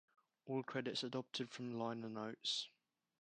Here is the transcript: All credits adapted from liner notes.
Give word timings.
All 0.47 0.63
credits 0.63 1.03
adapted 1.03 1.51
from 1.51 1.73
liner 1.77 2.09
notes. 2.09 2.69